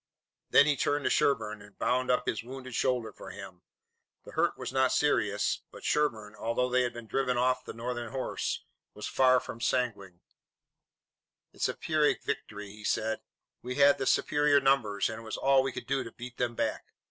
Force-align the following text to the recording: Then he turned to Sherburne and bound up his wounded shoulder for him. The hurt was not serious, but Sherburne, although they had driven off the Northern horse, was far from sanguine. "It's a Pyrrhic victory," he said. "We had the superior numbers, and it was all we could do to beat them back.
Then 0.49 0.65
he 0.65 0.75
turned 0.75 1.03
to 1.03 1.11
Sherburne 1.11 1.61
and 1.61 1.77
bound 1.77 2.09
up 2.09 2.25
his 2.25 2.41
wounded 2.43 2.73
shoulder 2.73 3.13
for 3.13 3.29
him. 3.29 3.61
The 4.25 4.31
hurt 4.31 4.57
was 4.57 4.71
not 4.71 4.91
serious, 4.91 5.61
but 5.71 5.83
Sherburne, 5.83 6.33
although 6.33 6.69
they 6.69 6.81
had 6.81 7.07
driven 7.07 7.37
off 7.37 7.63
the 7.63 7.71
Northern 7.73 8.11
horse, 8.11 8.63
was 8.95 9.05
far 9.07 9.39
from 9.39 9.61
sanguine. 9.61 10.21
"It's 11.53 11.69
a 11.69 11.75
Pyrrhic 11.75 12.23
victory," 12.23 12.71
he 12.71 12.83
said. 12.83 13.21
"We 13.61 13.75
had 13.75 13.99
the 13.99 14.07
superior 14.07 14.59
numbers, 14.59 15.07
and 15.07 15.19
it 15.21 15.23
was 15.23 15.37
all 15.37 15.61
we 15.61 15.71
could 15.71 15.85
do 15.85 16.03
to 16.03 16.11
beat 16.11 16.37
them 16.37 16.55
back. 16.55 16.87